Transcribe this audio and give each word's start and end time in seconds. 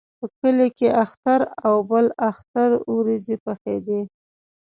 په 0.19 0.25
کلي 0.39 0.67
کې 0.77 0.87
اختر 1.03 1.41
او 1.67 1.75
بل 1.89 2.05
اختر 2.29 2.69
وریجې 2.95 3.35
پخېدې. 3.45 4.01